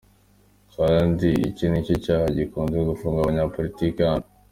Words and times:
Kandi 0.75 1.29
icyo 1.49 1.65
ni 1.67 1.79
cyo 1.85 1.95
cyaha 2.03 2.25
gikunze 2.37 2.77
gufunga 2.89 3.17
abanyapolitike 3.21 4.01
hano. 4.11 4.27